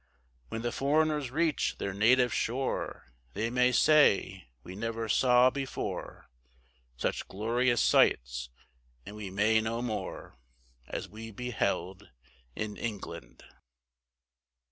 When 0.49 0.63
the 0.63 0.71
foreigners 0.71 1.29
reach 1.29 1.77
their 1.77 1.93
native 1.93 2.33
shore, 2.33 3.13
They 3.35 3.51
may 3.51 3.71
say, 3.71 4.47
we 4.63 4.75
never 4.75 5.07
saw 5.07 5.51
before, 5.51 6.27
Such 6.97 7.27
glorious 7.27 7.81
sights, 7.83 8.49
and 9.05 9.15
we 9.15 9.29
may 9.29 9.61
no 9.61 9.79
more, 9.83 10.39
As 10.87 11.07
we 11.07 11.29
beheld 11.29 12.09
in 12.55 12.77
England. 12.77 13.43